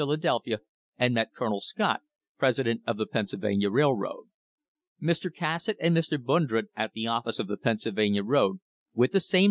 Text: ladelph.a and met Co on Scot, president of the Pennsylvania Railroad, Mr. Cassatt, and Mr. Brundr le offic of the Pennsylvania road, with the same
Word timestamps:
ladelph.a 0.05 0.57
and 0.97 1.13
met 1.13 1.29
Co 1.37 1.45
on 1.45 1.59
Scot, 1.59 2.01
president 2.39 2.81
of 2.87 2.97
the 2.97 3.05
Pennsylvania 3.05 3.69
Railroad, 3.69 4.25
Mr. 4.99 5.31
Cassatt, 5.31 5.77
and 5.79 5.95
Mr. 5.95 6.17
Brundr 6.17 6.63
le 6.63 6.63
offic 7.03 7.37
of 7.39 7.45
the 7.47 7.55
Pennsylvania 7.55 8.23
road, 8.23 8.57
with 8.95 9.11
the 9.11 9.19
same 9.19 9.39